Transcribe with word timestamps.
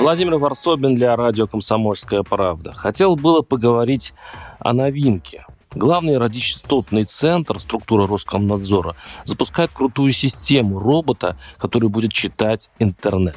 Владимир 0.00 0.38
Варсобин 0.38 0.94
для 0.94 1.14
радио 1.14 1.46
«Комсомольская 1.46 2.22
правда». 2.22 2.72
Хотел 2.72 3.16
было 3.16 3.42
поговорить 3.42 4.14
о 4.58 4.72
новинке. 4.72 5.44
Главный 5.74 6.16
радиочастотный 6.16 7.04
центр, 7.04 7.60
структура 7.60 8.06
Роскомнадзора, 8.06 8.96
запускает 9.24 9.70
крутую 9.74 10.12
систему 10.12 10.78
робота, 10.78 11.36
который 11.58 11.90
будет 11.90 12.14
читать 12.14 12.70
интернет. 12.78 13.36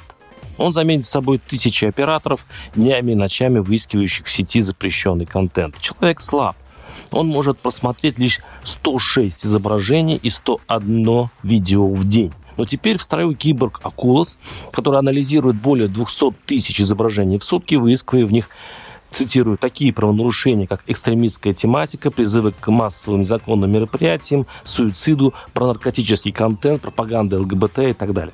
Он 0.58 0.72
заменит 0.72 1.05
собой 1.05 1.38
тысячи 1.38 1.84
операторов, 1.84 2.45
днями 2.75 3.11
и 3.11 3.16
ночами 3.16 3.59
выискивающих 3.59 4.25
в 4.25 4.31
сети 4.31 4.61
запрещенный 4.61 5.25
контент. 5.25 5.77
Человек 5.81 6.22
слаб. 6.22 6.55
Он 7.11 7.27
может 7.27 7.59
просмотреть 7.59 8.17
лишь 8.17 8.39
106 8.64 9.45
изображений 9.45 10.16
и 10.16 10.30
101 10.30 11.27
видео 11.44 11.88
в 11.88 12.08
день. 12.08 12.31
Но 12.57 12.66
теперь 12.66 12.98
в 12.98 13.02
строю 13.02 13.35
киборг 13.35 13.80
Акулос, 13.84 14.39
который 14.71 14.99
анализирует 14.99 15.55
более 15.55 15.88
200 15.88 16.34
тысяч 16.45 16.81
изображений 16.81 17.39
в 17.39 17.44
сутки, 17.44 17.75
выискивая 17.75 18.25
в 18.25 18.31
них 18.31 18.49
цитирую, 19.11 19.57
такие 19.57 19.94
правонарушения, 19.94 20.67
как 20.67 20.84
экстремистская 20.88 21.53
тематика, 21.53 22.11
призывы 22.11 22.52
к 22.52 22.67
массовым 22.70 23.21
незаконным 23.21 23.71
мероприятиям, 23.71 24.47
суициду, 24.63 25.34
пронаркотический 25.53 26.31
контент, 26.31 26.81
пропаганда 26.81 27.39
ЛГБТ 27.39 27.80
и 27.80 27.94
так 27.94 28.13
далее. 28.13 28.33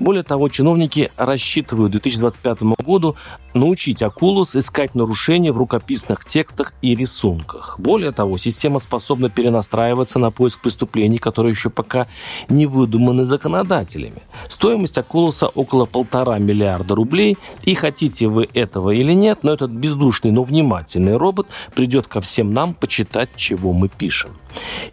Более 0.00 0.22
того, 0.22 0.48
чиновники 0.48 1.10
рассчитывают 1.16 1.90
к 1.90 1.92
2025 1.92 2.62
году 2.84 3.16
научить 3.54 4.02
Акулус 4.02 4.56
искать 4.56 4.94
нарушения 4.94 5.52
в 5.52 5.58
рукописных 5.58 6.24
текстах 6.24 6.72
и 6.82 6.94
рисунках. 6.94 7.76
Более 7.78 8.12
того, 8.12 8.38
система 8.38 8.78
способна 8.78 9.28
перенастраиваться 9.28 10.18
на 10.18 10.30
поиск 10.30 10.60
преступлений, 10.60 11.18
которые 11.18 11.52
еще 11.52 11.70
пока 11.70 12.06
не 12.48 12.66
выдуманы 12.66 13.24
законодателями. 13.24 14.22
Стоимость 14.48 14.98
Акулуса 14.98 15.48
около 15.48 15.86
полтора 15.86 16.38
миллиарда 16.38 16.94
рублей, 16.94 17.36
и 17.62 17.74
хотите 17.74 18.26
вы 18.26 18.48
этого 18.54 18.90
или 18.90 19.12
нет, 19.12 19.40
но 19.42 19.52
этот 19.52 19.70
бездушный, 19.70 20.30
но 20.30 20.42
внимательный 20.42 21.16
робот 21.16 21.46
придет 21.74 22.06
ко 22.06 22.20
всем 22.20 22.52
нам 22.52 22.74
почитать, 22.74 23.30
чего 23.36 23.72
мы 23.72 23.88
пишем. 23.88 24.30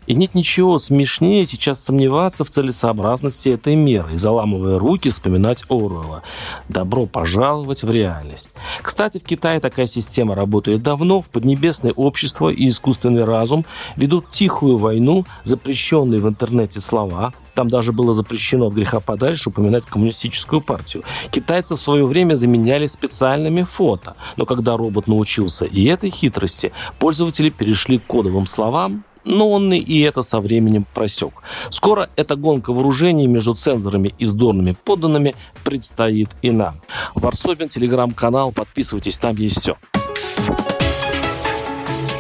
И 0.08 0.14
нет 0.14 0.36
ничего 0.36 0.78
смешнее 0.78 1.46
сейчас 1.46 1.84
сомневаться 1.84 2.44
в 2.44 2.50
целесообразности 2.50 3.50
этой 3.50 3.76
меры 3.76 4.14
и 4.14 4.18
заламывая 4.18 4.80
руки 4.80 5.10
вспоминать 5.10 5.64
Оруэлла. 5.70 6.24
Добро 6.68 7.06
пожаловать 7.06 7.84
в 7.84 7.92
реальность. 7.92 8.50
Кстати, 8.82 9.18
в 9.18 9.24
Китае 9.24 9.60
такая 9.60 9.88
система 9.88 10.36
работает 10.36 10.84
давно. 10.84 11.22
В 11.22 11.30
Поднебесное 11.30 11.92
общество 11.92 12.50
и 12.50 12.68
искусственный 12.68 13.24
разум 13.24 13.66
ведут 13.96 14.32
тихую 14.32 14.78
войну, 14.78 15.26
запрещенные 15.44 16.20
в 16.20 16.28
интернете 16.28 16.80
слова, 16.80 17.34
там 17.60 17.68
даже 17.68 17.92
было 17.92 18.14
запрещено 18.14 18.68
от 18.68 18.74
греха 18.74 19.02
подальше 19.02 19.50
упоминать 19.50 19.84
коммунистическую 19.84 20.62
партию. 20.62 21.04
Китайцы 21.30 21.76
в 21.76 21.80
свое 21.80 22.06
время 22.06 22.36
заменяли 22.36 22.88
специальными 22.88 23.64
фото. 23.64 24.16
Но 24.38 24.46
когда 24.46 24.78
робот 24.78 25.08
научился 25.08 25.66
и 25.66 25.84
этой 25.84 26.10
хитрости, 26.10 26.72
пользователи 27.00 27.50
перешли 27.50 27.98
к 27.98 28.06
кодовым 28.06 28.46
словам, 28.46 29.04
но 29.24 29.50
он 29.50 29.72
и 29.74 30.00
это 30.00 30.22
со 30.22 30.40
временем 30.40 30.86
просек. 30.94 31.34
Скоро 31.70 32.10
эта 32.16 32.36
гонка 32.36 32.74
вооружений 32.74 33.28
между 33.28 33.54
цензорами 33.54 34.14
и 34.18 34.26
сдорными 34.26 34.76
подданными 34.84 35.36
предстоит 35.64 36.30
и 36.42 36.52
нам. 36.52 36.76
Варсобин, 37.16 37.70
телеграм-канал, 37.70 38.52
подписывайтесь, 38.52 39.20
там 39.20 39.36
есть 39.36 39.60
все. 39.60 39.78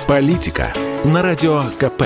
Политика 0.07 0.73
на 1.05 1.21
радио 1.21 1.63
КП. 1.79 2.03